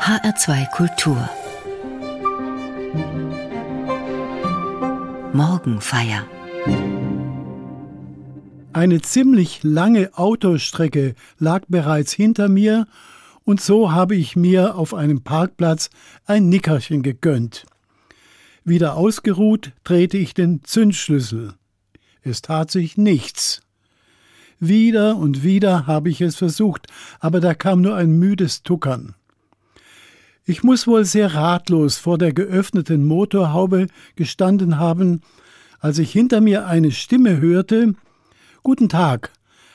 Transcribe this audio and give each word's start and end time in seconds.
HR2 0.00 0.70
Kultur 0.70 1.28
Morgenfeier 5.34 6.26
Eine 8.72 9.02
ziemlich 9.02 9.62
lange 9.62 10.16
Autostrecke 10.16 11.14
lag 11.38 11.64
bereits 11.68 12.14
hinter 12.14 12.48
mir, 12.48 12.86
und 13.44 13.60
so 13.60 13.92
habe 13.92 14.16
ich 14.16 14.36
mir 14.36 14.74
auf 14.76 14.94
einem 14.94 15.22
Parkplatz 15.22 15.90
ein 16.24 16.48
Nickerchen 16.48 17.02
gegönnt. 17.02 17.66
Wieder 18.64 18.96
ausgeruht 18.96 19.72
drehte 19.84 20.16
ich 20.16 20.32
den 20.32 20.64
Zündschlüssel. 20.64 21.52
Es 22.22 22.40
tat 22.40 22.70
sich 22.70 22.96
nichts. 22.96 23.60
Wieder 24.58 25.16
und 25.16 25.44
wieder 25.44 25.86
habe 25.86 26.08
ich 26.08 26.22
es 26.22 26.36
versucht, 26.36 26.86
aber 27.18 27.40
da 27.40 27.52
kam 27.52 27.82
nur 27.82 27.96
ein 27.96 28.18
müdes 28.18 28.62
Tuckern. 28.62 29.14
Ich 30.50 30.64
muss 30.64 30.88
wohl 30.88 31.04
sehr 31.04 31.32
ratlos 31.34 31.98
vor 31.98 32.18
der 32.18 32.32
geöffneten 32.32 33.06
Motorhaube 33.06 33.86
gestanden 34.16 34.80
haben, 34.80 35.20
als 35.78 36.00
ich 36.00 36.10
hinter 36.10 36.40
mir 36.40 36.66
eine 36.66 36.90
Stimme 36.90 37.40
hörte 37.40 37.94
Guten 38.64 38.88
Tag, 38.88 39.30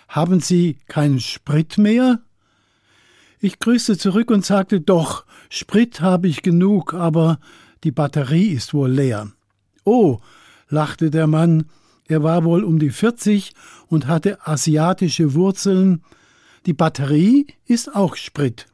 haben 0.09 0.41
Sie 0.41 0.75
keinen 0.89 1.21
Sprit 1.21 1.77
mehr? 1.77 2.19
Ich 3.39 3.59
grüßte 3.59 3.97
zurück 3.97 4.29
und 4.29 4.45
sagte 4.45 4.81
Doch, 4.81 5.23
Sprit 5.49 6.01
habe 6.01 6.27
ich 6.27 6.41
genug, 6.41 6.93
aber 6.93 7.39
die 7.85 7.91
Batterie 7.91 8.49
ist 8.49 8.73
wohl 8.73 8.91
leer. 8.91 9.31
Oh, 9.85 10.19
lachte 10.67 11.09
der 11.09 11.27
Mann, 11.27 11.69
er 12.09 12.21
war 12.21 12.43
wohl 12.43 12.65
um 12.65 12.79
die 12.79 12.89
40 12.89 13.53
und 13.87 14.07
hatte 14.07 14.45
asiatische 14.45 15.35
Wurzeln. 15.35 16.03
Die 16.65 16.73
Batterie 16.73 17.47
ist 17.65 17.95
auch 17.95 18.17
Sprit. 18.17 18.67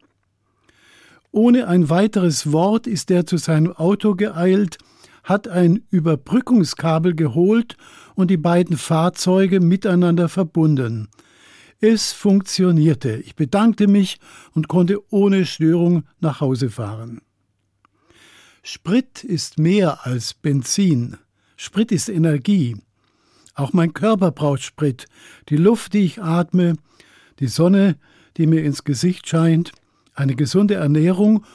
Ohne 1.32 1.68
ein 1.68 1.90
weiteres 1.90 2.52
Wort 2.52 2.88
ist 2.88 3.10
er 3.10 3.26
zu 3.26 3.38
seinem 3.38 3.72
Auto 3.72 4.16
geeilt, 4.16 4.78
hat 5.24 5.48
ein 5.48 5.84
Überbrückungskabel 5.90 7.16
geholt 7.16 7.78
und 8.16 8.30
die 8.30 8.38
beiden 8.38 8.78
Fahrzeuge 8.78 9.62
miteinander 9.62 10.28
verbunden. 10.28 11.08
Es 11.80 12.12
funktionierte. 12.12 13.18
Ich 13.18 13.36
bedankte 13.36 13.88
mich 13.88 14.20
und 14.54 14.68
konnte 14.68 15.00
ohne 15.12 15.46
Störung 15.46 16.04
nach 16.20 16.42
Hause 16.42 16.70
fahren. 16.70 17.22
Sprit 18.62 19.24
ist 19.24 19.58
mehr 19.58 20.06
als 20.06 20.34
Benzin. 20.34 21.18
Sprit 21.56 21.92
ist 21.92 22.10
Energie. 22.10 22.76
Auch 23.56 23.74
mein 23.74 23.94
Körper 23.94 24.32
braucht 24.32 24.62
Sprit, 24.62 25.08
die 25.50 25.58
Luft, 25.58 25.94
die 25.94 26.04
ich 26.04 26.22
atme, 26.22 26.76
die 27.40 27.48
Sonne, 27.48 27.98
die 28.38 28.48
mir 28.48 28.64
ins 28.64 28.84
Gesicht 28.84 29.28
scheint, 29.28 29.72
eine 30.14 30.36
gesunde 30.36 30.76
Ernährung 30.76 31.46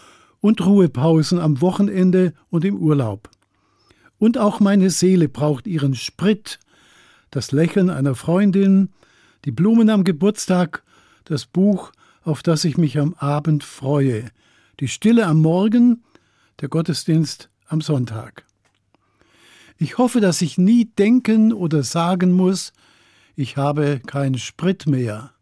und 0.41 0.65
Ruhepausen 0.65 1.39
am 1.39 1.61
Wochenende 1.61 2.33
und 2.51 2.65
im 2.65 2.77
Urlaub. 2.77 3.31
Und 4.19 4.39
auch 4.39 4.61
meine 4.61 4.91
Seele 4.91 5.29
braucht 5.29 5.67
ihren 5.67 5.95
Sprit, 5.95 6.59
das 7.31 7.53
Lächeln 7.53 7.91
einer 7.91 8.15
Freundin, 8.15 8.91
die 9.45 9.51
Blumen 9.51 9.91
am 9.91 10.05
Geburtstag, 10.05 10.83
das 11.25 11.47
Buch, 11.47 11.93
auf 12.23 12.43
das 12.43 12.65
ich 12.65 12.79
mich 12.79 12.99
am 12.99 13.15
Abend 13.15 13.63
freue, 13.63 14.31
die 14.81 14.89
Stille 14.89 15.27
am 15.27 15.41
Morgen, 15.41 16.03
der 16.61 16.69
Gottesdienst 16.69 17.51
am 17.69 17.81
Sonntag. 17.81 18.45
Ich 19.79 19.99
hoffe, 19.99 20.21
dass 20.21 20.41
ich 20.41 20.57
nie 20.57 20.87
denken 20.87 21.53
oder 21.53 21.83
sagen 21.83 22.33
muss, 22.33 22.73
ich 23.35 23.59
habe 23.59 24.01
keinen 24.07 24.39
Sprit 24.39 24.87
mehr. 24.87 25.33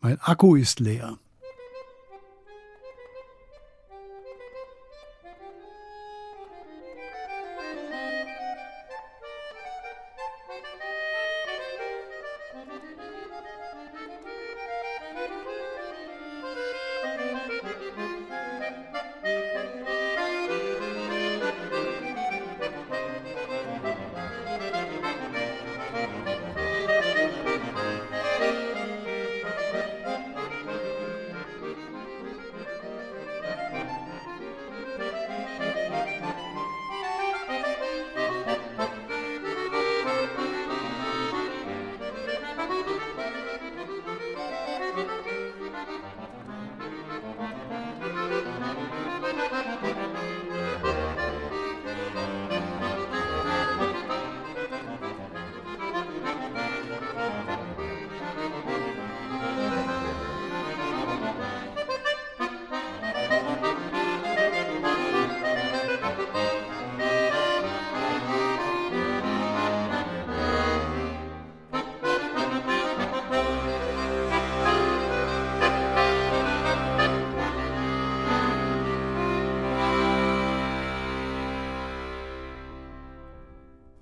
Mein 0.00 0.20
Akku 0.20 0.56
ist 0.56 0.80
leer. 0.80 1.18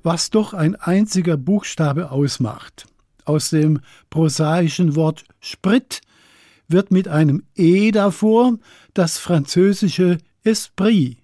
Was 0.03 0.31
doch 0.31 0.55
ein 0.55 0.77
einziger 0.77 1.37
Buchstabe 1.37 2.11
ausmacht. 2.11 2.87
Aus 3.25 3.51
dem 3.51 3.81
prosaischen 4.11 4.97
Wort 4.97 5.25
Sprit 5.41 6.01
wird 6.69 6.91
mit 6.91 7.09
einem 7.09 7.45
E 7.55 7.91
davor 7.91 8.59
das 8.95 9.19
französische 9.19 10.19
Esprit. 10.43 11.19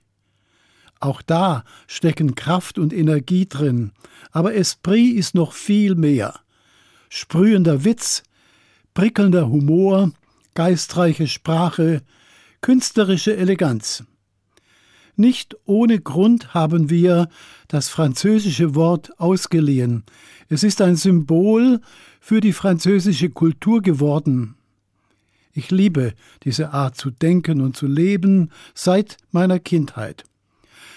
Auch 1.00 1.22
da 1.22 1.64
stecken 1.86 2.34
Kraft 2.34 2.78
und 2.78 2.92
Energie 2.92 3.46
drin, 3.46 3.92
aber 4.30 4.54
Esprit 4.54 5.16
ist 5.16 5.34
noch 5.34 5.52
viel 5.52 5.94
mehr. 5.94 6.40
Sprühender 7.08 7.84
Witz, 7.84 8.22
prickelnder 8.94 9.48
Humor, 9.48 10.12
geistreiche 10.54 11.28
Sprache, 11.28 12.02
künstlerische 12.60 13.36
Eleganz. 13.36 14.04
Nicht 15.18 15.56
ohne 15.64 15.98
Grund 15.98 16.54
haben 16.54 16.90
wir 16.90 17.28
das 17.66 17.88
französische 17.88 18.76
Wort 18.76 19.18
ausgeliehen. 19.18 20.04
Es 20.48 20.62
ist 20.62 20.80
ein 20.80 20.94
Symbol 20.94 21.80
für 22.20 22.40
die 22.40 22.52
französische 22.52 23.28
Kultur 23.28 23.82
geworden. 23.82 24.54
Ich 25.52 25.72
liebe 25.72 26.14
diese 26.44 26.72
Art 26.72 26.96
zu 26.96 27.10
denken 27.10 27.60
und 27.60 27.76
zu 27.76 27.88
leben 27.88 28.52
seit 28.74 29.16
meiner 29.32 29.58
Kindheit. 29.58 30.22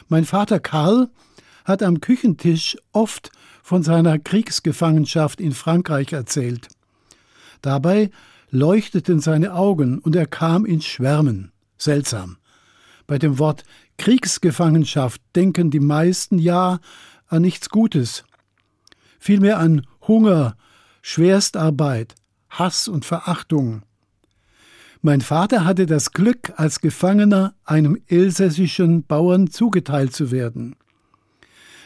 Mein 0.07 0.25
Vater 0.25 0.59
Karl 0.59 1.09
hat 1.65 1.81
am 1.81 1.99
Küchentisch 1.99 2.77
oft 2.91 3.31
von 3.63 3.81
seiner 3.81 4.19
Kriegsgefangenschaft 4.19 5.41
in 5.41 5.51
Frankreich 5.51 6.13
erzählt. 6.13 6.67
Dabei 7.63 8.11
leuchteten 8.51 9.19
seine 9.19 9.55
Augen 9.55 9.97
und 9.97 10.15
er 10.15 10.27
kam 10.27 10.63
ins 10.67 10.85
Schwärmen. 10.85 11.51
Seltsam. 11.79 12.37
Bei 13.07 13.17
dem 13.17 13.39
Wort 13.39 13.63
Kriegsgefangenschaft 14.01 15.21
denken 15.35 15.69
die 15.69 15.79
meisten 15.79 16.39
ja 16.39 16.79
an 17.27 17.43
nichts 17.43 17.69
Gutes, 17.69 18.23
vielmehr 19.19 19.59
an 19.59 19.85
Hunger, 20.07 20.57
Schwerstarbeit, 21.03 22.15
Hass 22.49 22.87
und 22.87 23.05
Verachtung. 23.05 23.83
Mein 25.03 25.21
Vater 25.21 25.65
hatte 25.65 25.85
das 25.85 26.13
Glück, 26.13 26.51
als 26.55 26.79
Gefangener 26.79 27.53
einem 27.63 28.01
elsässischen 28.07 29.03
Bauern 29.03 29.51
zugeteilt 29.51 30.15
zu 30.15 30.31
werden. 30.31 30.75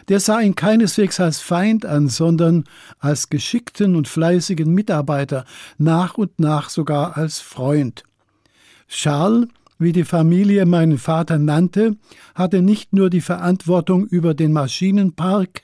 Der 0.08 0.22
sah 0.22 0.40
ihn 0.40 0.56
keineswegs 0.56 1.20
als 1.20 1.42
Feind 1.42 1.86
an, 1.86 2.08
sondern 2.08 2.64
als 2.98 3.30
geschickten 3.30 3.98
und 3.98 4.08
fleißigen 4.08 4.74
Mitarbeiter, 4.74 5.44
nach 5.78 6.18
und 6.18 6.40
nach 6.40 6.70
sogar 6.70 7.18
als 7.18 7.42
Freund. 7.42 8.04
Charles 8.88 9.50
wie 9.78 9.92
die 9.92 10.04
Familie 10.04 10.66
meinen 10.66 10.98
Vater 10.98 11.38
nannte, 11.38 11.98
hatte 12.34 12.62
nicht 12.62 12.94
nur 12.94 13.10
die 13.10 13.22
Verantwortung 13.22 14.06
über 14.06 14.34
den 14.34 14.54
Maschinenpark, 14.54 15.64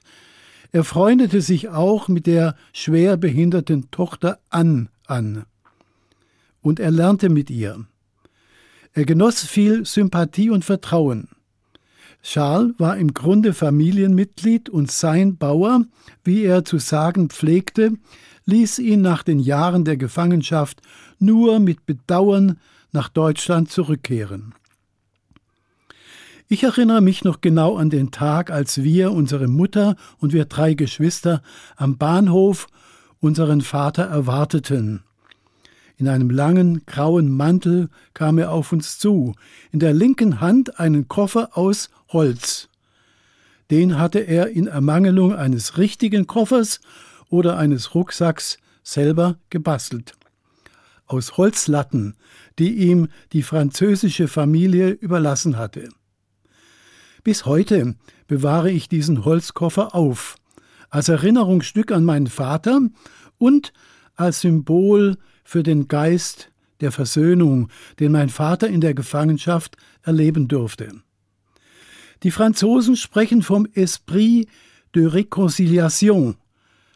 er 0.73 0.85
freundete 0.85 1.41
sich 1.41 1.67
auch 1.67 2.07
mit 2.07 2.27
der 2.27 2.55
schwer 2.71 3.17
behinderten 3.17 3.91
Tochter 3.91 4.39
Ann 4.49 4.87
an. 5.05 5.43
Und 6.61 6.79
er 6.79 6.91
lernte 6.91 7.27
mit 7.27 7.49
ihr. 7.49 7.85
Er 8.93 9.05
genoss 9.05 9.43
viel 9.43 9.85
Sympathie 9.85 10.49
und 10.49 10.63
Vertrauen. 10.63 11.27
Charles 12.23 12.73
war 12.77 12.97
im 12.97 13.13
Grunde 13.13 13.53
Familienmitglied 13.53 14.69
und 14.69 14.91
sein 14.91 15.37
Bauer, 15.37 15.85
wie 16.23 16.43
er 16.43 16.63
zu 16.63 16.77
sagen 16.77 17.29
pflegte, 17.29 17.93
ließ 18.45 18.79
ihn 18.79 19.01
nach 19.01 19.23
den 19.23 19.39
Jahren 19.39 19.83
der 19.83 19.97
Gefangenschaft 19.97 20.81
nur 21.19 21.59
mit 21.59 21.85
Bedauern 21.85 22.59
nach 22.91 23.09
Deutschland 23.09 23.71
zurückkehren. 23.71 24.53
Ich 26.47 26.63
erinnere 26.63 26.99
mich 26.99 27.23
noch 27.23 27.39
genau 27.39 27.77
an 27.77 27.89
den 27.89 28.11
Tag, 28.11 28.51
als 28.51 28.83
wir, 28.83 29.13
unsere 29.13 29.47
Mutter 29.47 29.95
und 30.19 30.33
wir 30.33 30.45
drei 30.45 30.73
Geschwister, 30.73 31.41
am 31.77 31.97
Bahnhof 31.97 32.67
unseren 33.21 33.61
Vater 33.61 34.03
erwarteten. 34.03 35.03
In 35.95 36.07
einem 36.07 36.29
langen 36.29 36.85
grauen 36.85 37.31
Mantel 37.31 37.89
kam 38.13 38.37
er 38.37 38.51
auf 38.51 38.73
uns 38.73 38.97
zu, 38.97 39.35
in 39.71 39.79
der 39.79 39.93
linken 39.93 40.41
Hand 40.41 40.79
einen 40.79 41.07
Koffer 41.07 41.57
aus 41.57 41.89
Holz. 42.09 42.67
Den 43.69 43.97
hatte 43.97 44.19
er 44.19 44.49
in 44.49 44.67
Ermangelung 44.67 45.33
eines 45.33 45.77
richtigen 45.77 46.27
Koffers 46.27 46.81
oder 47.29 47.57
eines 47.57 47.95
Rucksacks 47.95 48.57
selber 48.83 49.37
gebastelt. 49.49 50.15
Aus 51.11 51.35
Holzlatten, 51.35 52.15
die 52.57 52.73
ihm 52.89 53.09
die 53.33 53.43
französische 53.43 54.29
Familie 54.29 54.91
überlassen 54.91 55.57
hatte. 55.57 55.89
Bis 57.23 57.45
heute 57.45 57.95
bewahre 58.27 58.71
ich 58.71 58.87
diesen 58.87 59.25
Holzkoffer 59.25 59.93
auf, 59.93 60.37
als 60.89 61.09
Erinnerungsstück 61.09 61.91
an 61.91 62.05
meinen 62.05 62.27
Vater 62.27 62.79
und 63.37 63.73
als 64.15 64.39
Symbol 64.39 65.17
für 65.43 65.63
den 65.63 65.89
Geist 65.89 66.49
der 66.79 66.93
Versöhnung, 66.93 67.67
den 67.99 68.13
mein 68.13 68.29
Vater 68.29 68.69
in 68.69 68.79
der 68.79 68.93
Gefangenschaft 68.93 69.75
erleben 70.03 70.47
durfte. 70.47 70.93
Die 72.23 72.31
Franzosen 72.31 72.95
sprechen 72.95 73.41
vom 73.41 73.67
Esprit 73.73 74.47
de 74.95 75.07
Réconciliation. 75.07 76.35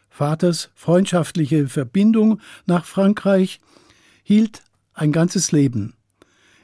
Vaters 0.08 0.70
freundschaftliche 0.74 1.68
Verbindung 1.68 2.40
nach 2.64 2.86
Frankreich 2.86 3.60
hielt 4.26 4.64
ein 4.92 5.12
ganzes 5.12 5.52
Leben. 5.52 5.94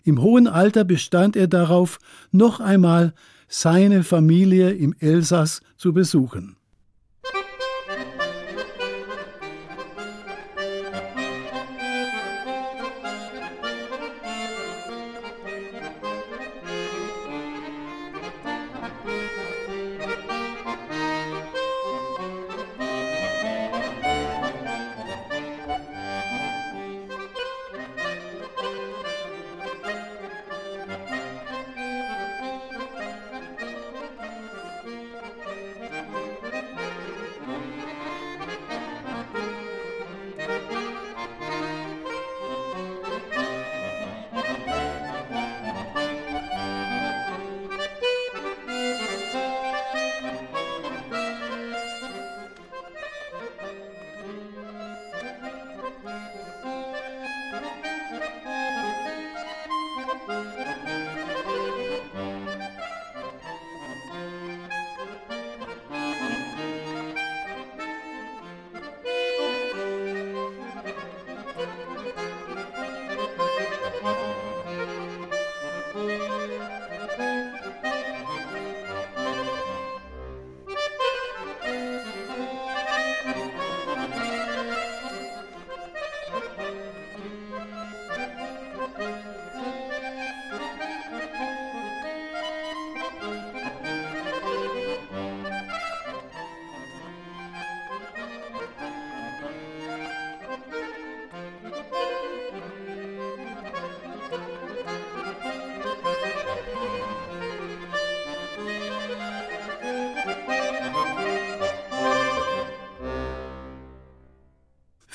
Im 0.03 0.21
hohen 0.21 0.49
Alter 0.49 0.83
bestand 0.83 1.37
er 1.37 1.47
darauf, 1.47 2.01
noch 2.33 2.59
einmal 2.59 3.15
seine 3.47 4.03
Familie 4.03 4.73
im 4.73 4.97
Elsass 4.99 5.61
zu 5.77 5.93
besuchen. 5.93 6.57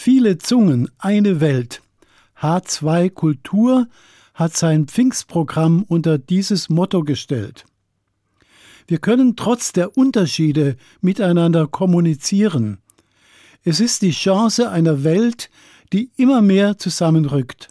Viele 0.09 0.38
Zungen, 0.38 0.89
eine 1.00 1.42
Welt. 1.42 1.81
H2 2.39 3.09
Kultur 3.09 3.89
hat 4.33 4.56
sein 4.56 4.88
Pfingstprogramm 4.88 5.83
unter 5.83 6.18
dieses 6.18 6.69
Motto 6.69 7.04
gestellt. 7.04 7.65
Wir 8.88 9.00
können 9.00 9.36
trotz 9.36 9.74
der 9.74 9.98
Unterschiede 9.98 10.77
miteinander 11.01 11.68
kommunizieren. 11.68 12.77
Es 13.65 13.81
ist 13.81 14.01
die 14.01 14.12
Chance 14.12 14.71
einer 14.71 15.04
Welt, 15.04 15.50
die 15.92 16.10
immer 16.15 16.42
mehr 16.42 16.77
zusammenrückt. 16.77 17.68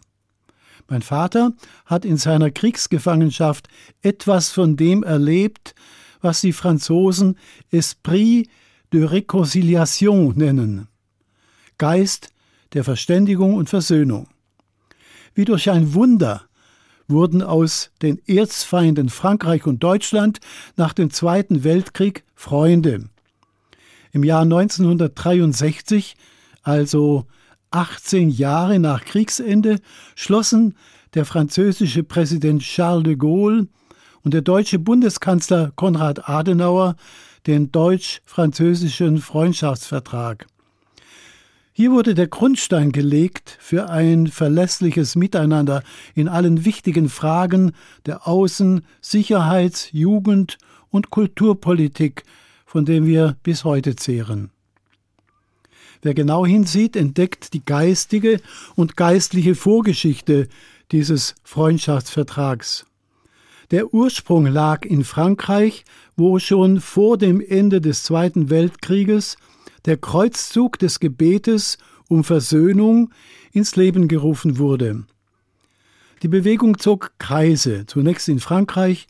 Mein 0.87 1.01
Vater 1.01 1.53
hat 1.87 2.05
in 2.05 2.17
seiner 2.17 2.51
Kriegsgefangenschaft 2.51 3.67
etwas 4.03 4.51
von 4.51 4.77
dem 4.77 5.01
erlebt, 5.01 5.73
was 6.21 6.41
die 6.41 6.53
Franzosen 6.53 7.35
Esprit 7.71 8.47
de 8.93 9.07
Réconciliation 9.07 10.33
nennen. 10.35 10.87
Geist 11.77 12.29
der 12.73 12.83
Verständigung 12.83 13.55
und 13.55 13.69
Versöhnung. 13.69 14.27
Wie 15.33 15.45
durch 15.45 15.69
ein 15.69 15.93
Wunder 15.93 16.43
wurden 17.07 17.41
aus 17.41 17.91
den 18.01 18.19
Erzfeinden 18.27 19.09
Frankreich 19.09 19.65
und 19.65 19.83
Deutschland 19.83 20.39
nach 20.75 20.93
dem 20.93 21.09
Zweiten 21.09 21.63
Weltkrieg 21.63 22.23
Freunde. 22.35 23.09
Im 24.11 24.23
Jahr 24.23 24.41
1963, 24.41 26.15
also 26.63 27.25
18 27.71 28.29
Jahre 28.29 28.79
nach 28.79 29.05
Kriegsende, 29.05 29.79
schlossen 30.15 30.75
der 31.13 31.25
französische 31.25 32.03
Präsident 32.03 32.61
Charles 32.61 33.03
de 33.03 33.15
Gaulle 33.15 33.67
und 34.23 34.33
der 34.33 34.41
deutsche 34.41 34.79
Bundeskanzler 34.79 35.71
Konrad 35.75 36.27
Adenauer 36.27 36.95
den 37.45 37.71
deutsch-französischen 37.71 39.19
Freundschaftsvertrag. 39.19 40.47
Hier 41.79 41.91
wurde 41.91 42.15
der 42.15 42.25
Grundstein 42.25 42.91
gelegt 42.91 43.55
für 43.59 43.87
ein 43.87 44.25
verlässliches 44.25 45.15
Miteinander 45.15 45.83
in 46.15 46.27
allen 46.27 46.65
wichtigen 46.65 47.07
Fragen 47.07 47.73
der 48.07 48.27
Außen-, 48.27 48.81
Sicherheits-, 48.99 49.91
Jugend- 49.91 50.57
und 50.89 51.11
Kulturpolitik, 51.11 52.23
von 52.65 52.85
dem 52.85 53.05
wir 53.05 53.37
bis 53.43 53.63
heute 53.63 53.95
zehren. 53.95 54.49
Wer 56.01 56.15
genau 56.15 56.47
hinsieht, 56.47 56.95
entdeckt 56.95 57.53
die 57.53 57.63
geistige 57.63 58.41
und 58.75 58.97
geistliche 58.97 59.53
Vorgeschichte 59.53 60.47
dieses 60.91 61.35
Freundschaftsvertrags. 61.43 62.87
Der 63.69 63.93
Ursprung 63.93 64.47
lag 64.47 64.83
in 64.83 65.03
Frankreich, 65.03 65.85
wo 66.15 66.39
schon 66.39 66.81
vor 66.81 67.19
dem 67.19 67.39
Ende 67.39 67.81
des 67.81 68.01
Zweiten 68.01 68.49
Weltkrieges 68.49 69.37
der 69.85 69.97
Kreuzzug 69.97 70.79
des 70.79 70.99
Gebetes 70.99 71.77
um 72.09 72.23
Versöhnung 72.23 73.11
ins 73.51 73.75
Leben 73.75 74.07
gerufen 74.07 74.57
wurde. 74.57 75.05
Die 76.23 76.27
Bewegung 76.27 76.79
zog 76.79 77.11
Kreise, 77.19 77.85
zunächst 77.85 78.27
in 78.27 78.39
Frankreich, 78.39 79.07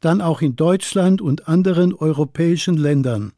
dann 0.00 0.20
auch 0.20 0.42
in 0.42 0.56
Deutschland 0.56 1.20
und 1.20 1.48
anderen 1.48 1.92
europäischen 1.92 2.76
Ländern. 2.76 3.32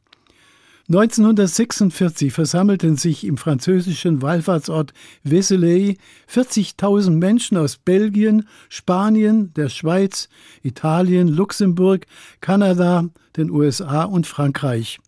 1946 0.90 2.32
versammelten 2.32 2.96
sich 2.96 3.24
im 3.24 3.36
französischen 3.36 4.22
Wallfahrtsort 4.22 4.94
Vézelay 5.22 5.98
40.000 6.32 7.10
Menschen 7.10 7.58
aus 7.58 7.76
Belgien, 7.76 8.48
Spanien, 8.70 9.52
der 9.52 9.68
Schweiz, 9.68 10.30
Italien, 10.62 11.28
Luxemburg, 11.28 12.06
Kanada, 12.40 13.04
den 13.36 13.50
USA 13.50 14.04
und 14.04 14.26
Frankreich. 14.26 14.98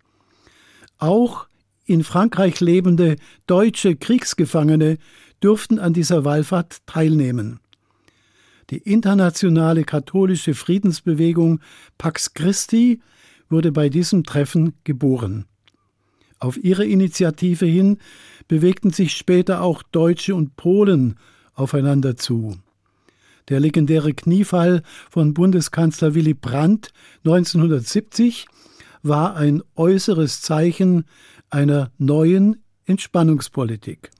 Auch 0.99 1.47
in 1.91 2.05
Frankreich 2.05 2.61
lebende 2.61 3.17
deutsche 3.49 3.97
Kriegsgefangene 3.97 4.99
durften 5.41 5.81
an 5.81 5.93
dieser 5.93 6.25
Wallfahrt 6.25 6.87
teilnehmen. 6.87 7.59
Die 8.71 8.79
internationale 8.79 9.83
katholische 9.83 10.55
Friedensbewegung 10.55 11.59
Pax 11.99 12.33
Christi 12.33 13.01
wurde 13.49 13.73
bei 13.73 13.89
diesem 13.89 14.23
Treffen 14.23 14.75
geboren. 14.85 15.47
Auf 16.39 16.57
ihre 16.63 16.87
Initiative 16.87 17.67
hin 17.67 17.99
bewegten 18.47 18.93
sich 18.93 19.13
später 19.15 19.61
auch 19.61 19.83
Deutsche 19.83 20.37
und 20.37 20.55
Polen 20.55 21.17
aufeinander 21.55 22.17
zu. 22.17 22.57
Der 23.49 23.59
legendäre 23.59 24.15
Kniefall 24.15 24.85
von 25.11 25.35
Bundeskanzler 25.35 26.15
Willy 26.15 26.35
Brandt 26.35 26.93
1970 27.25 28.47
war 29.03 29.37
ein 29.37 29.63
äußeres 29.77 30.43
Zeichen 30.43 31.05
einer 31.49 31.91
neuen 31.99 32.63
Entspannungspolitik. 32.85 34.11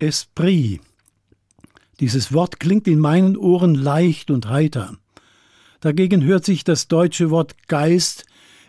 Esprit. 0.00 0.80
Dieses 2.00 2.32
Wort 2.32 2.58
klingt 2.58 2.88
in 2.88 2.98
meinen 2.98 3.36
Ohren 3.36 3.74
leicht 3.74 4.30
und 4.30 4.48
heiter. 4.48 4.96
Dagegen 5.80 6.24
hört 6.24 6.44
sich 6.44 6.64
das 6.64 6.88
deutsche 6.88 7.30
Wort 7.30 7.68
Geist 7.68 8.24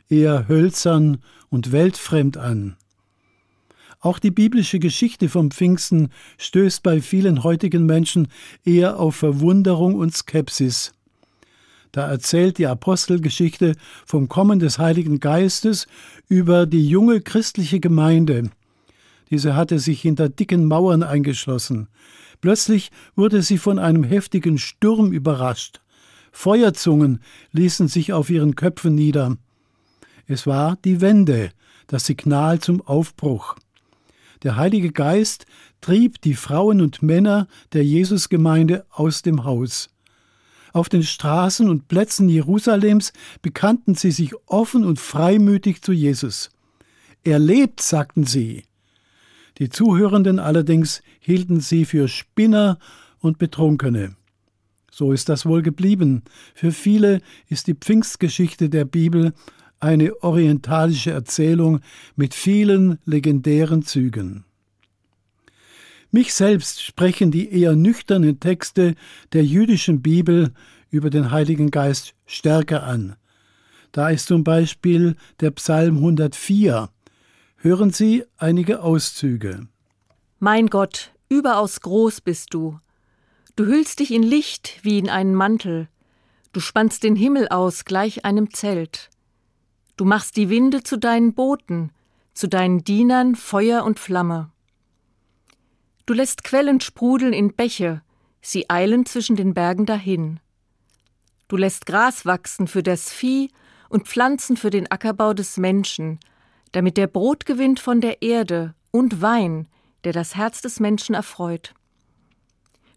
eher 0.10 0.48
hölzern 0.48 1.20
und 1.50 1.72
weltfremd 1.72 2.38
an. 2.38 2.76
Auch 4.02 4.20
die 4.20 4.32
biblische 4.32 4.80
Geschichte 4.80 5.30
vom 5.30 5.52
Pfingsten 5.52 6.10
stößt 6.38 6.84
bei 6.84 7.02
vielen 7.02 7.44
heutigen 7.44 7.86
Menschen 7.86 8.28
eher 8.66 9.00
auf 9.00 9.16
Verwunderung 9.16 9.96
und 9.96 10.16
Skepsis. 10.16 10.94
Da 11.92 12.10
erzählt 12.10 12.58
die 12.58 12.68
Apostelgeschichte 12.68 13.76
vom 14.06 14.28
Kommen 14.28 14.60
des 14.60 14.80
Heiligen 14.80 15.20
Geistes 15.20 15.88
über 16.28 16.66
die 16.66 16.88
junge 16.88 17.22
christliche 17.22 17.80
Gemeinde, 17.80 18.50
diese 19.32 19.56
hatte 19.56 19.80
sich 19.80 20.02
hinter 20.02 20.30
dicken 20.30 20.66
Mauern 20.66 21.02
eingeschlossen. 21.02 21.88
Plötzlich 22.42 22.92
wurde 23.16 23.42
sie 23.42 23.58
von 23.58 23.80
einem 23.80 24.04
heftigen 24.04 24.58
Sturm 24.58 25.12
überrascht. 25.12 25.82
Feuerzungen 26.32 27.20
ließen 27.52 27.88
sich 27.88 28.14
auf 28.14 28.30
ihren 28.30 28.56
Köpfen 28.56 28.94
nieder. 28.94 29.38
Es 30.28 30.46
war 30.48 30.78
die 30.84 31.02
Wende, 31.02 31.52
das 31.88 32.06
Signal 32.06 32.60
zum 32.60 32.82
Aufbruch. 32.82 33.56
Der 34.44 34.56
Heilige 34.56 34.92
Geist 34.92 35.46
trieb 35.82 36.22
die 36.22 36.36
Frauen 36.36 36.82
und 36.82 37.02
Männer 37.02 37.48
der 37.74 37.86
Jesusgemeinde 37.86 38.86
aus 38.90 39.22
dem 39.22 39.44
Haus. 39.44 39.90
Auf 40.74 40.90
den 40.90 41.04
Straßen 41.04 41.70
und 41.70 41.88
Plätzen 41.88 42.30
Jerusalems 42.30 43.14
bekannten 43.42 43.96
sie 43.96 44.12
sich 44.12 44.34
offen 44.46 44.86
und 44.86 45.00
freimütig 45.00 45.82
zu 45.82 45.92
Jesus. 45.92 46.50
Er 47.24 47.40
lebt, 47.40 47.82
sagten 47.82 48.26
sie. 48.26 48.64
Die 49.58 49.70
Zuhörenden 49.70 50.40
allerdings 50.40 51.02
hielten 51.20 51.60
sie 51.60 51.86
für 51.86 52.08
Spinner 52.08 52.80
und 53.20 53.38
Betrunkene. 53.38 54.16
So 54.92 55.14
ist 55.14 55.30
das 55.30 55.46
wohl 55.46 55.62
geblieben. 55.62 56.24
Für 56.54 56.72
viele 56.72 57.22
ist 57.48 57.68
die 57.68 57.76
Pfingstgeschichte 57.76 58.70
der 58.70 58.86
Bibel 58.86 59.34
eine 59.80 60.22
orientalische 60.22 61.12
Erzählung 61.12 61.80
mit 62.16 62.34
vielen 62.34 63.00
legendären 63.06 63.84
Zügen. 63.84 64.44
Mich 66.12 66.34
selbst 66.34 66.84
sprechen 66.84 67.32
die 67.32 67.52
eher 67.54 67.74
nüchternen 67.74 68.40
Texte 68.42 68.96
der 69.32 69.46
jüdischen 69.46 70.02
Bibel 70.02 70.54
über 70.90 71.10
den 71.10 71.32
Heiligen 71.32 71.72
Geist 71.72 72.14
stärker 72.26 72.84
an. 72.84 73.16
Da 73.94 74.10
ist 74.10 74.28
zum 74.28 74.44
Beispiel 74.44 75.16
der 75.40 75.52
Psalm 75.52 75.98
104, 75.98 76.90
Hören 77.64 77.92
Sie 77.92 78.24
einige 78.38 78.82
Auszüge. 78.82 79.68
Mein 80.40 80.66
Gott, 80.66 81.12
überaus 81.30 81.82
groß 81.82 82.22
bist 82.22 82.56
du. 82.56 82.80
Du 83.56 83.68
hüllst 83.68 84.00
dich 84.00 84.10
in 84.10 84.24
Licht 84.24 84.80
wie 84.82 84.98
in 84.98 85.12
einen 85.12 85.36
Mantel. 85.36 85.88
Du 86.54 86.60
spannst 86.60 87.04
den 87.04 87.16
Himmel 87.16 87.50
aus 87.50 87.86
gleich 87.86 88.26
einem 88.26 88.52
Zelt. 88.52 89.12
Du 89.96 90.06
machst 90.06 90.38
die 90.38 90.50
Winde 90.50 90.82
zu 90.82 90.98
deinen 90.98 91.36
Booten, 91.36 91.92
zu 92.34 92.48
deinen 92.50 92.84
Dienern 92.84 93.36
Feuer 93.36 93.84
und 93.84 94.00
Flamme. 94.00 94.52
Du 96.08 96.16
lässt 96.16 96.44
Quellen 96.44 96.82
sprudeln 96.82 97.32
in 97.32 97.54
Bäche, 97.54 98.02
sie 98.42 98.72
eilen 98.72 99.06
zwischen 99.06 99.36
den 99.36 99.54
Bergen 99.54 99.86
dahin. 99.86 100.40
Du 101.48 101.58
lässt 101.58 101.86
Gras 101.86 102.26
wachsen 102.26 102.66
für 102.66 102.82
das 102.82 103.14
Vieh 103.14 103.52
und 103.88 104.08
Pflanzen 104.08 104.58
für 104.58 104.72
den 104.72 104.90
Ackerbau 104.90 105.36
des 105.36 105.58
Menschen, 105.58 106.20
damit 106.72 106.98
der 106.98 107.08
Brot 107.08 107.46
gewinnt 107.46 107.80
von 107.80 108.02
der 108.02 108.22
Erde 108.22 108.74
und 108.92 109.22
Wein, 109.22 109.68
der 110.04 110.14
das 110.14 110.36
Herz 110.36 110.62
des 110.62 110.80
Menschen 110.80 111.16
erfreut. 111.16 111.74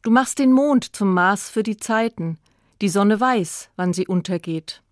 Du 0.03 0.11
machst 0.11 0.39
den 0.39 0.53
Mond 0.53 0.95
zum 0.95 1.13
Maß 1.15 1.49
für 1.49 1.63
die 1.63 1.77
Zeiten, 1.77 2.39
die 2.81 2.89
Sonne 2.89 3.21
weiß, 3.21 3.71
wann 3.77 3.93
sie 3.93 4.07
untergeht. 4.07 4.83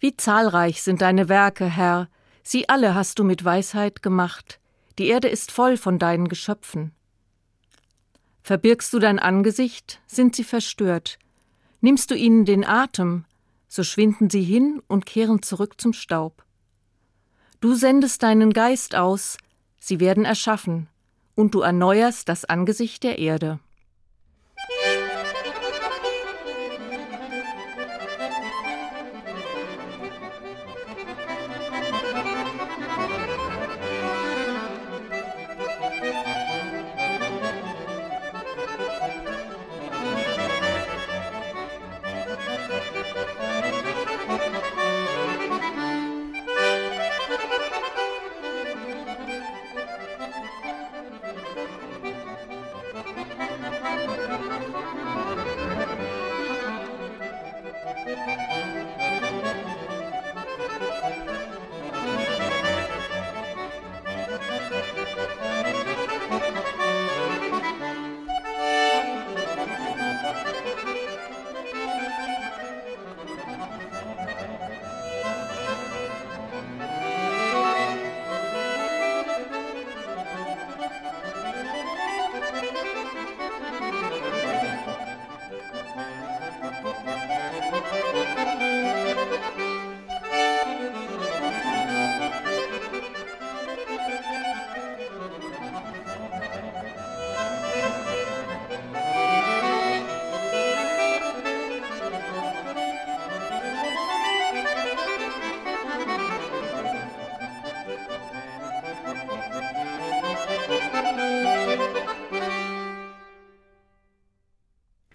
Wie 0.00 0.16
zahlreich 0.16 0.82
sind 0.82 1.00
deine 1.00 1.28
Werke, 1.28 1.66
Herr, 1.66 2.08
sie 2.42 2.68
alle 2.68 2.94
hast 2.94 3.18
du 3.18 3.24
mit 3.24 3.44
Weisheit 3.44 4.02
gemacht, 4.02 4.58
die 4.98 5.06
Erde 5.06 5.28
ist 5.28 5.52
voll 5.52 5.76
von 5.76 5.98
deinen 5.98 6.28
Geschöpfen. 6.28 6.92
Verbirgst 8.42 8.92
du 8.92 8.98
dein 8.98 9.20
Angesicht, 9.20 10.00
sind 10.08 10.34
sie 10.34 10.44
verstört, 10.44 11.18
nimmst 11.80 12.10
du 12.10 12.16
ihnen 12.16 12.44
den 12.44 12.64
Atem, 12.64 13.24
so 13.68 13.84
schwinden 13.84 14.28
sie 14.28 14.42
hin 14.42 14.82
und 14.88 15.06
kehren 15.06 15.42
zurück 15.42 15.80
zum 15.80 15.92
Staub. 15.92 16.44
Du 17.62 17.74
sendest 17.76 18.24
deinen 18.24 18.52
Geist 18.52 18.96
aus, 18.96 19.38
sie 19.78 20.00
werden 20.00 20.24
erschaffen, 20.24 20.88
und 21.36 21.54
du 21.54 21.60
erneuerst 21.60 22.28
das 22.28 22.44
Angesicht 22.44 23.04
der 23.04 23.20
Erde. 23.20 23.60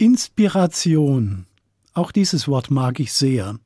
Inspiration. 0.07 1.47
Auch 1.93 2.13
dieses 2.13 2.47
Wort 2.47 2.71
mag 2.71 3.01
ich 3.01 3.11
sehr. 3.11 3.59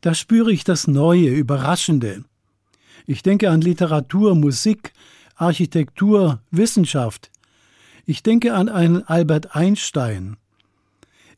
Da 0.00 0.14
spüre 0.14 0.50
ich 0.50 0.64
das 0.64 0.86
Neue, 0.86 1.28
Überraschende. 1.28 2.24
Ich 3.06 3.22
denke 3.22 3.50
an 3.50 3.60
Literatur, 3.60 4.34
Musik, 4.34 4.94
Architektur, 5.36 6.40
Wissenschaft. 6.50 7.30
Ich 8.06 8.22
denke 8.22 8.54
an 8.54 8.70
einen 8.70 9.06
Albert 9.06 9.54
Einstein. 9.54 10.38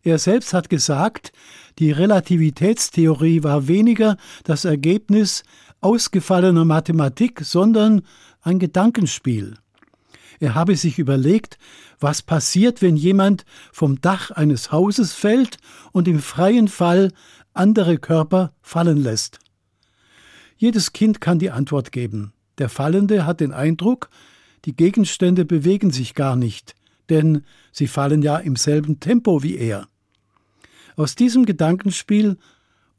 Er 0.04 0.20
selbst 0.20 0.52
hat 0.52 0.70
gesagt, 0.70 1.32
die 1.80 1.90
Relativitätstheorie 1.90 3.42
war 3.42 3.66
weniger 3.66 4.18
das 4.44 4.64
Ergebnis 4.64 5.42
ausgefallener 5.80 6.64
Mathematik, 6.64 7.40
sondern 7.40 8.02
ein 8.40 8.60
Gedankenspiel. 8.60 9.56
Er 10.40 10.54
habe 10.54 10.76
sich 10.76 10.98
überlegt, 10.98 11.58
was 11.98 12.22
passiert, 12.22 12.82
wenn 12.82 12.96
jemand 12.96 13.44
vom 13.72 14.00
Dach 14.00 14.30
eines 14.30 14.72
Hauses 14.72 15.12
fällt 15.12 15.58
und 15.92 16.08
im 16.08 16.18
freien 16.18 16.68
Fall 16.68 17.12
andere 17.54 17.98
Körper 17.98 18.52
fallen 18.60 18.98
lässt. 18.98 19.38
Jedes 20.56 20.92
Kind 20.92 21.20
kann 21.20 21.38
die 21.38 21.50
Antwort 21.50 21.92
geben. 21.92 22.32
Der 22.58 22.68
Fallende 22.68 23.26
hat 23.26 23.40
den 23.40 23.52
Eindruck, 23.52 24.08
die 24.64 24.74
Gegenstände 24.74 25.44
bewegen 25.44 25.90
sich 25.90 26.14
gar 26.14 26.36
nicht, 26.36 26.74
denn 27.08 27.44
sie 27.72 27.86
fallen 27.86 28.22
ja 28.22 28.38
im 28.38 28.56
selben 28.56 29.00
Tempo 29.00 29.42
wie 29.42 29.56
er. 29.56 29.88
Aus 30.96 31.14
diesem 31.14 31.44
Gedankenspiel, 31.44 32.38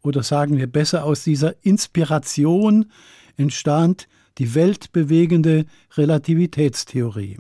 oder 0.02 0.22
sagen 0.22 0.58
wir 0.58 0.68
besser 0.68 1.04
aus 1.04 1.24
dieser 1.24 1.56
Inspiration, 1.66 2.92
entstand 3.36 4.08
die 4.38 4.54
weltbewegende 4.56 5.66
Relativitätstheorie. 5.96 7.38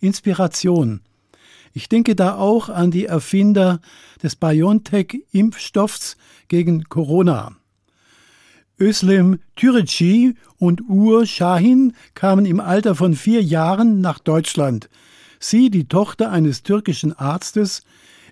Inspiration. 0.00 1.00
Ich 1.72 1.88
denke 1.88 2.16
da 2.16 2.36
auch 2.36 2.68
an 2.68 2.90
die 2.90 3.06
Erfinder 3.06 3.80
des 4.22 4.36
BioNTech-Impfstoffs 4.36 6.16
gegen 6.48 6.84
Corona. 6.84 7.56
Özlem 8.80 9.40
Türeci 9.56 10.34
und 10.56 10.88
Ur 10.88 11.26
Shahin 11.26 11.94
kamen 12.14 12.46
im 12.46 12.60
Alter 12.60 12.94
von 12.94 13.14
vier 13.14 13.42
Jahren 13.42 14.00
nach 14.00 14.18
Deutschland. 14.18 14.88
Sie, 15.40 15.70
die 15.70 15.88
Tochter 15.88 16.30
eines 16.30 16.62
türkischen 16.62 17.12
Arztes, 17.12 17.82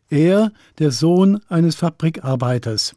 er, 0.08 0.52
der 0.78 0.92
Sohn 0.92 1.40
eines 1.48 1.74
Fabrikarbeiters. 1.74 2.94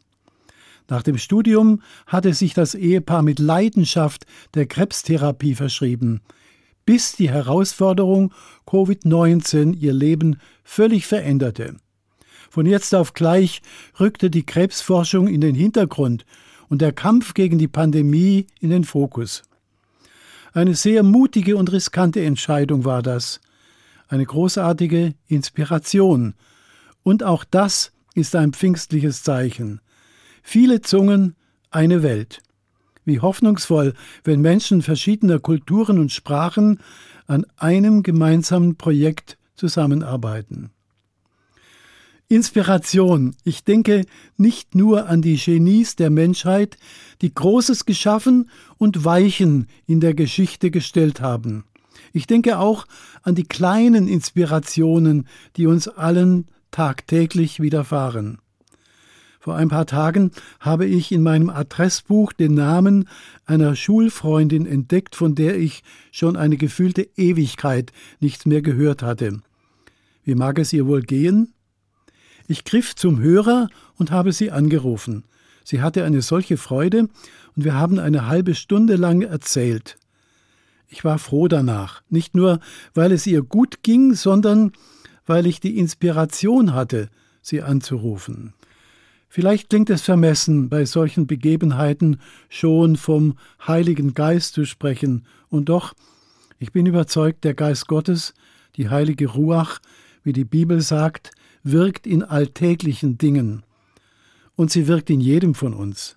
Nach 0.90 1.04
dem 1.04 1.18
Studium 1.18 1.82
hatte 2.08 2.34
sich 2.34 2.52
das 2.52 2.74
Ehepaar 2.74 3.22
mit 3.22 3.38
Leidenschaft 3.38 4.26
der 4.54 4.66
Krebstherapie 4.66 5.54
verschrieben, 5.54 6.20
bis 6.84 7.12
die 7.12 7.30
Herausforderung 7.30 8.32
Covid-19 8.66 9.76
ihr 9.76 9.92
Leben 9.92 10.40
völlig 10.64 11.06
veränderte. 11.06 11.76
Von 12.50 12.66
jetzt 12.66 12.92
auf 12.96 13.14
gleich 13.14 13.62
rückte 14.00 14.30
die 14.30 14.44
Krebsforschung 14.44 15.28
in 15.28 15.40
den 15.40 15.54
Hintergrund 15.54 16.26
und 16.68 16.82
der 16.82 16.92
Kampf 16.92 17.34
gegen 17.34 17.58
die 17.58 17.68
Pandemie 17.68 18.48
in 18.58 18.70
den 18.70 18.82
Fokus. 18.82 19.44
Eine 20.52 20.74
sehr 20.74 21.04
mutige 21.04 21.56
und 21.56 21.70
riskante 21.70 22.20
Entscheidung 22.24 22.84
war 22.84 23.02
das, 23.02 23.40
eine 24.08 24.26
großartige 24.26 25.14
Inspiration, 25.28 26.34
und 27.04 27.22
auch 27.22 27.44
das 27.44 27.92
ist 28.14 28.34
ein 28.34 28.52
pfingstliches 28.52 29.22
Zeichen. 29.22 29.80
Viele 30.42 30.80
Zungen, 30.80 31.34
eine 31.70 32.02
Welt. 32.02 32.42
Wie 33.04 33.20
hoffnungsvoll, 33.20 33.94
wenn 34.24 34.40
Menschen 34.40 34.82
verschiedener 34.82 35.38
Kulturen 35.38 35.98
und 35.98 36.12
Sprachen 36.12 36.80
an 37.26 37.46
einem 37.56 38.02
gemeinsamen 38.02 38.76
Projekt 38.76 39.38
zusammenarbeiten. 39.54 40.70
Inspiration. 42.28 43.34
Ich 43.42 43.64
denke 43.64 44.06
nicht 44.36 44.76
nur 44.76 45.08
an 45.08 45.20
die 45.20 45.36
Genies 45.36 45.96
der 45.96 46.10
Menschheit, 46.10 46.76
die 47.22 47.34
Großes 47.34 47.86
geschaffen 47.86 48.50
und 48.78 49.04
Weichen 49.04 49.66
in 49.86 49.98
der 49.98 50.14
Geschichte 50.14 50.70
gestellt 50.70 51.20
haben. 51.20 51.64
Ich 52.12 52.28
denke 52.28 52.58
auch 52.58 52.86
an 53.22 53.34
die 53.34 53.44
kleinen 53.44 54.06
Inspirationen, 54.06 55.26
die 55.56 55.66
uns 55.66 55.88
allen 55.88 56.46
tagtäglich 56.70 57.58
widerfahren. 57.58 58.38
Vor 59.42 59.56
ein 59.56 59.68
paar 59.68 59.86
Tagen 59.86 60.32
habe 60.60 60.84
ich 60.84 61.10
in 61.12 61.22
meinem 61.22 61.48
Adressbuch 61.48 62.34
den 62.34 62.52
Namen 62.52 63.08
einer 63.46 63.74
Schulfreundin 63.74 64.66
entdeckt, 64.66 65.16
von 65.16 65.34
der 65.34 65.58
ich 65.58 65.82
schon 66.12 66.36
eine 66.36 66.58
gefühlte 66.58 67.08
Ewigkeit 67.16 67.90
nichts 68.20 68.44
mehr 68.44 68.60
gehört 68.60 69.02
hatte. 69.02 69.40
Wie 70.24 70.34
mag 70.34 70.58
es 70.58 70.74
ihr 70.74 70.86
wohl 70.86 71.00
gehen? 71.00 71.54
Ich 72.48 72.64
griff 72.64 72.94
zum 72.94 73.18
Hörer 73.18 73.68
und 73.96 74.10
habe 74.10 74.32
sie 74.32 74.50
angerufen. 74.50 75.24
Sie 75.64 75.80
hatte 75.80 76.04
eine 76.04 76.20
solche 76.20 76.58
Freude, 76.58 77.08
und 77.56 77.64
wir 77.64 77.74
haben 77.74 77.98
eine 77.98 78.26
halbe 78.26 78.54
Stunde 78.54 78.96
lang 78.96 79.22
erzählt. 79.22 79.96
Ich 80.88 81.02
war 81.02 81.18
froh 81.18 81.48
danach, 81.48 82.02
nicht 82.10 82.34
nur, 82.34 82.60
weil 82.92 83.10
es 83.12 83.26
ihr 83.26 83.42
gut 83.42 83.82
ging, 83.82 84.14
sondern 84.14 84.72
weil 85.24 85.46
ich 85.46 85.60
die 85.60 85.78
Inspiration 85.78 86.74
hatte, 86.74 87.08
sie 87.40 87.62
anzurufen. 87.62 88.52
Vielleicht 89.32 89.70
klingt 89.70 89.90
es 89.90 90.02
vermessen, 90.02 90.68
bei 90.68 90.84
solchen 90.84 91.28
Begebenheiten 91.28 92.20
schon 92.48 92.96
vom 92.96 93.38
Heiligen 93.64 94.12
Geist 94.12 94.54
zu 94.54 94.64
sprechen, 94.64 95.24
und 95.48 95.68
doch, 95.68 95.94
ich 96.58 96.72
bin 96.72 96.84
überzeugt, 96.84 97.44
der 97.44 97.54
Geist 97.54 97.86
Gottes, 97.86 98.34
die 98.74 98.88
heilige 98.88 99.28
Ruach, 99.28 99.78
wie 100.24 100.32
die 100.32 100.44
Bibel 100.44 100.80
sagt, 100.80 101.30
wirkt 101.62 102.08
in 102.08 102.24
alltäglichen 102.24 103.18
Dingen. 103.18 103.62
Und 104.56 104.72
sie 104.72 104.88
wirkt 104.88 105.10
in 105.10 105.20
jedem 105.20 105.54
von 105.54 105.74
uns. 105.74 106.16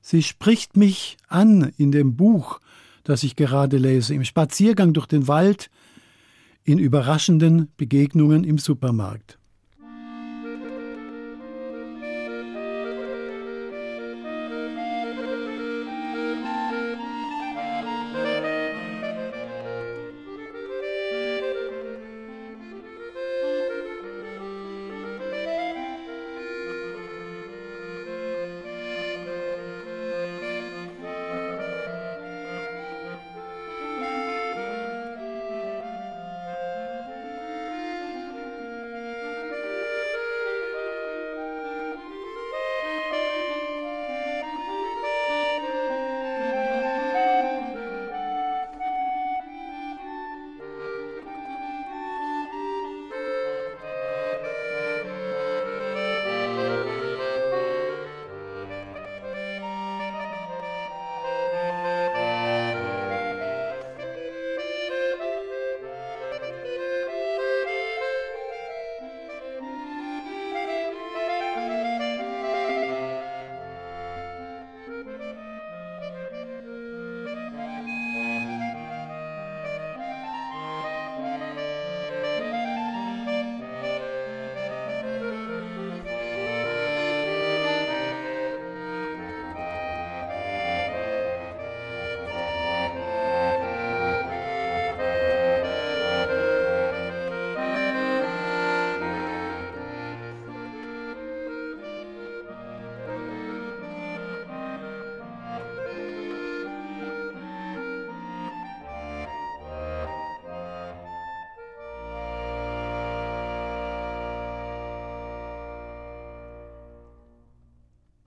Sie 0.00 0.24
spricht 0.24 0.76
mich 0.76 1.16
an 1.28 1.72
in 1.76 1.92
dem 1.92 2.16
Buch, 2.16 2.58
das 3.04 3.22
ich 3.22 3.36
gerade 3.36 3.76
lese, 3.76 4.12
im 4.12 4.24
Spaziergang 4.24 4.92
durch 4.92 5.06
den 5.06 5.28
Wald, 5.28 5.70
in 6.64 6.80
überraschenden 6.80 7.68
Begegnungen 7.76 8.42
im 8.42 8.58
Supermarkt. 8.58 9.38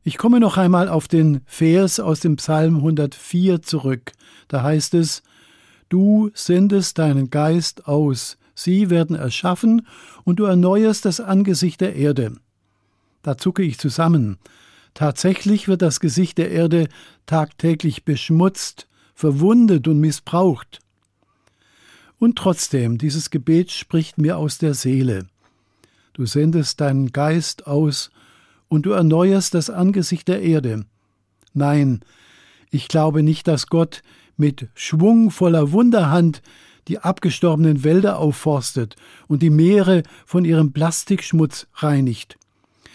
Ich 0.07 0.17
komme 0.17 0.39
noch 0.39 0.55
einmal 0.55 0.87
auf 0.87 1.09
den 1.09 1.41
Vers 1.47 1.99
aus 1.99 2.21
dem 2.21 2.37
Psalm 2.37 2.77
104 2.77 3.61
zurück. 3.61 4.13
Da 4.47 4.63
heißt 4.63 4.93
es, 4.93 5.21
Du 5.89 6.31
sendest 6.33 6.97
deinen 6.97 7.29
Geist 7.29 7.87
aus, 7.89 8.37
sie 8.55 8.89
werden 8.89 9.17
erschaffen, 9.17 9.85
und 10.23 10.37
du 10.37 10.45
erneuerst 10.45 11.03
das 11.03 11.19
Angesicht 11.19 11.81
der 11.81 11.97
Erde. 11.97 12.37
Da 13.21 13.37
zucke 13.37 13.63
ich 13.63 13.79
zusammen. 13.79 14.37
Tatsächlich 14.93 15.67
wird 15.67 15.81
das 15.81 15.99
Gesicht 15.99 16.37
der 16.37 16.51
Erde 16.51 16.87
tagtäglich 17.25 18.05
beschmutzt, 18.05 18.87
verwundet 19.13 19.89
und 19.89 19.99
missbraucht. 19.99 20.79
Und 22.17 22.37
trotzdem, 22.37 22.97
dieses 22.97 23.29
Gebet 23.29 23.73
spricht 23.73 24.17
mir 24.17 24.37
aus 24.37 24.57
der 24.57 24.73
Seele. 24.73 25.27
Du 26.13 26.25
sendest 26.25 26.79
deinen 26.79 27.11
Geist 27.11 27.67
aus 27.67 28.09
und 28.67 28.85
du 28.85 28.91
erneuerst 28.91 29.53
das 29.53 29.69
Angesicht 29.69 30.27
der 30.27 30.41
Erde. 30.41 30.85
Nein, 31.53 32.01
ich 32.69 32.87
glaube 32.87 33.23
nicht, 33.23 33.47
dass 33.47 33.67
Gott 33.67 34.01
mit 34.35 34.67
schwungvoller 34.75 35.71
Wunderhand 35.71 36.41
die 36.87 36.99
abgestorbenen 36.99 37.83
Wälder 37.83 38.19
aufforstet 38.19 38.95
und 39.27 39.41
die 39.41 39.49
Meere 39.49 40.03
von 40.25 40.45
ihrem 40.45 40.71
Plastikschmutz 40.73 41.67
reinigt. 41.73 42.37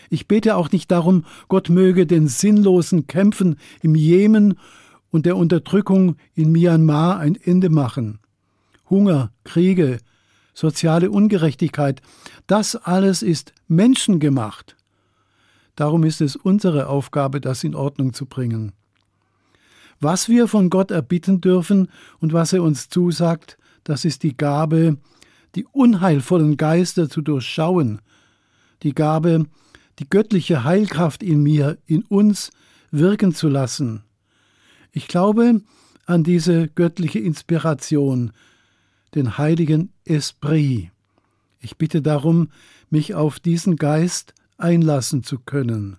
Ich 0.08 0.28
bete 0.28 0.56
auch 0.56 0.70
nicht 0.70 0.90
darum, 0.90 1.24
Gott 1.48 1.68
möge 1.68 2.06
den 2.06 2.28
sinnlosen 2.28 3.06
Kämpfen 3.06 3.56
im 3.80 3.94
Jemen 3.94 4.58
und 5.10 5.26
der 5.26 5.36
Unterdrückung 5.36 6.16
in 6.34 6.52
Myanmar 6.52 7.18
ein 7.18 7.36
Ende 7.36 7.70
machen. 7.70 8.18
Hunger, 8.90 9.32
Kriege, 9.44 9.98
soziale 10.54 11.10
Ungerechtigkeit, 11.10 12.02
das 12.46 12.76
alles 12.76 13.22
ist 13.22 13.54
menschengemacht. 13.68 14.76
Darum 15.76 16.04
ist 16.04 16.20
es 16.20 16.36
unsere 16.36 16.88
Aufgabe, 16.88 17.40
das 17.40 17.64
in 17.64 17.74
Ordnung 17.74 18.12
zu 18.12 18.26
bringen. 18.26 18.72
Was 20.00 20.28
wir 20.28 20.48
von 20.48 20.68
Gott 20.68 20.90
erbitten 20.90 21.40
dürfen 21.40 21.88
und 22.18 22.32
was 22.32 22.52
er 22.52 22.62
uns 22.62 22.88
zusagt, 22.88 23.56
das 23.84 24.04
ist 24.04 24.22
die 24.22 24.36
Gabe, 24.36 24.98
die 25.54 25.64
unheilvollen 25.66 26.56
Geister 26.56 27.08
zu 27.08 27.20
durchschauen, 27.20 28.00
die 28.82 28.94
Gabe, 28.94 29.46
die 29.98 30.08
göttliche 30.08 30.64
Heilkraft 30.64 31.22
in 31.22 31.42
mir, 31.42 31.78
in 31.86 32.02
uns 32.02 32.50
wirken 32.90 33.34
zu 33.34 33.48
lassen. 33.48 34.02
Ich 34.92 35.08
glaube 35.08 35.60
an 36.06 36.24
diese 36.24 36.68
göttliche 36.68 37.18
Inspiration, 37.18 38.32
den 39.14 39.38
heiligen 39.38 39.92
Esprit. 40.04 40.90
Ich 41.60 41.76
bitte 41.76 42.02
darum, 42.02 42.50
mich 42.90 43.14
auf 43.14 43.38
diesen 43.38 43.76
Geist 43.76 44.34
einlassen 44.62 45.22
zu 45.22 45.38
können. 45.38 45.98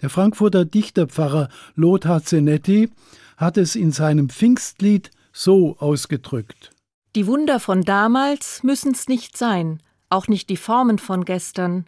Der 0.00 0.10
Frankfurter 0.10 0.64
Dichterpfarrer 0.64 1.48
Lothar 1.74 2.22
Zenetti 2.24 2.90
hat 3.36 3.56
es 3.56 3.76
in 3.76 3.92
seinem 3.92 4.28
Pfingstlied 4.28 5.10
so 5.32 5.76
ausgedrückt. 5.78 6.70
Die 7.14 7.26
Wunder 7.26 7.60
von 7.60 7.82
damals 7.82 8.62
müssen's 8.62 9.08
nicht 9.08 9.36
sein, 9.36 9.80
auch 10.08 10.28
nicht 10.28 10.50
die 10.50 10.56
Formen 10.56 10.98
von 10.98 11.24
gestern. 11.24 11.86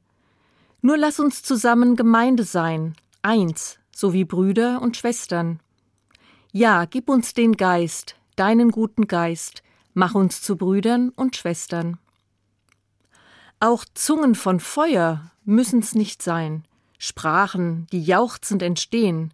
Nur 0.81 0.97
lass 0.97 1.19
uns 1.19 1.43
zusammen 1.43 1.97
Gemeinde 1.97 2.45
sein, 2.45 2.95
eins, 3.23 3.79
so 3.95 4.13
wie 4.13 4.25
Brüder 4.25 4.81
und 4.83 4.97
Schwestern. 4.97 5.61
Ja, 6.53 6.85
gib 6.85 7.09
uns 7.09 7.35
den 7.35 7.57
Geist, 7.57 8.17
deinen 8.37 8.71
guten 8.71 9.09
Geist, 9.09 9.63
mach 9.93 10.15
uns 10.15 10.41
zu 10.43 10.57
Brüdern 10.57 11.09
und 11.11 11.37
Schwestern. 11.37 11.99
Auch 13.61 13.85
Zungen 13.95 14.35
von 14.35 14.61
Feuer 14.61 15.31
müssen's 15.45 15.95
nicht 15.95 16.23
sein, 16.23 16.64
Sprachen, 16.99 17.87
die 17.93 18.03
jauchzend 18.03 18.62
entstehen. 18.62 19.33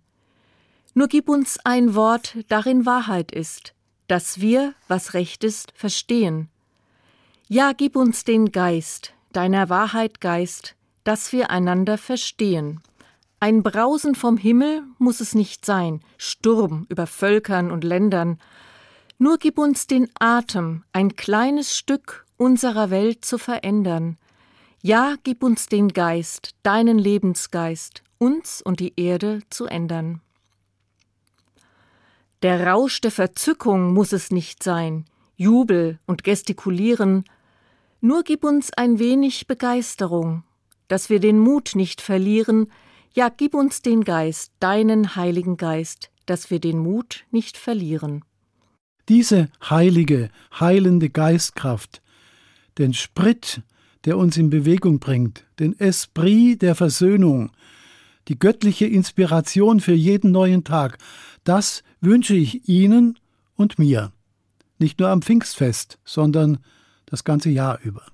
Nur 0.94 1.08
gib 1.08 1.28
uns 1.28 1.58
ein 1.64 1.94
Wort, 1.94 2.36
darin 2.48 2.86
Wahrheit 2.86 3.32
ist, 3.32 3.74
dass 4.08 4.40
wir, 4.40 4.74
was 4.88 5.14
recht 5.14 5.44
ist, 5.44 5.72
verstehen. 5.74 6.48
Ja, 7.48 7.72
gib 7.72 7.96
uns 7.96 8.24
den 8.24 8.52
Geist, 8.52 9.12
deiner 9.32 9.68
Wahrheit 9.68 10.20
Geist, 10.20 10.74
dass 11.04 11.32
wir 11.32 11.50
einander 11.50 11.98
verstehen. 11.98 12.80
Ein 13.38 13.62
Brausen 13.62 14.14
vom 14.14 14.36
Himmel 14.36 14.82
muss 14.98 15.20
es 15.20 15.34
nicht 15.34 15.64
sein, 15.64 16.02
Sturm 16.18 16.86
über 16.88 17.06
Völkern 17.06 17.70
und 17.70 17.84
Ländern. 17.84 18.38
Nur 19.18 19.38
gib 19.38 19.58
uns 19.58 19.86
den 19.86 20.08
Atem, 20.18 20.84
ein 20.92 21.16
kleines 21.16 21.76
Stück 21.76 22.26
unserer 22.40 22.90
Welt 22.90 23.24
zu 23.24 23.36
verändern. 23.36 24.16
Ja, 24.82 25.16
gib 25.22 25.42
uns 25.42 25.66
den 25.66 25.88
Geist, 25.88 26.54
deinen 26.62 26.98
Lebensgeist, 26.98 28.02
uns 28.16 28.62
und 28.62 28.80
die 28.80 28.94
Erde 28.96 29.40
zu 29.50 29.66
ändern. 29.66 30.22
Der 32.42 32.66
Rausch 32.66 33.02
der 33.02 33.10
Verzückung 33.10 33.92
muss 33.92 34.12
es 34.12 34.30
nicht 34.30 34.62
sein, 34.62 35.04
Jubel 35.36 35.98
und 36.06 36.24
Gestikulieren, 36.24 37.24
nur 38.00 38.22
gib 38.22 38.42
uns 38.42 38.72
ein 38.72 38.98
wenig 38.98 39.46
Begeisterung, 39.46 40.42
dass 40.88 41.10
wir 41.10 41.20
den 41.20 41.38
Mut 41.38 41.72
nicht 41.74 42.00
verlieren, 42.00 42.72
ja 43.12 43.28
gib 43.28 43.54
uns 43.54 43.82
den 43.82 44.02
Geist, 44.02 44.52
deinen 44.60 45.14
Heiligen 45.14 45.58
Geist, 45.58 46.10
dass 46.24 46.50
wir 46.50 46.60
den 46.60 46.78
Mut 46.78 47.26
nicht 47.30 47.58
verlieren. 47.58 48.24
Diese 49.10 49.50
heilige, 49.68 50.30
heilende 50.58 51.10
Geistkraft, 51.10 52.00
den 52.78 52.94
Sprit, 52.94 53.62
der 54.04 54.16
uns 54.16 54.36
in 54.36 54.50
Bewegung 54.50 54.98
bringt, 54.98 55.44
den 55.58 55.78
Esprit 55.78 56.62
der 56.62 56.74
Versöhnung, 56.74 57.50
die 58.28 58.38
göttliche 58.38 58.86
Inspiration 58.86 59.80
für 59.80 59.92
jeden 59.92 60.30
neuen 60.30 60.64
Tag, 60.64 60.98
das 61.44 61.82
wünsche 62.00 62.34
ich 62.34 62.68
Ihnen 62.68 63.18
und 63.56 63.78
mir. 63.78 64.12
Nicht 64.78 65.00
nur 65.00 65.08
am 65.08 65.22
Pfingstfest, 65.22 65.98
sondern 66.04 66.58
das 67.06 67.24
ganze 67.24 67.50
Jahr 67.50 67.80
über. 67.82 68.06